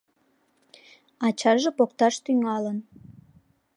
[1.27, 2.77] Ачаже покташ тӱҥалын.